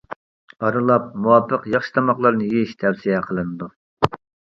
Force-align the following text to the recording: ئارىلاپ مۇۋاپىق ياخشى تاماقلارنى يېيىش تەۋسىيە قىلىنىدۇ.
ئارىلاپ 0.67 1.03
مۇۋاپىق 1.25 1.67
ياخشى 1.73 1.93
تاماقلارنى 1.97 2.47
يېيىش 2.55 2.73
تەۋسىيە 2.85 3.21
قىلىنىدۇ. 3.27 3.69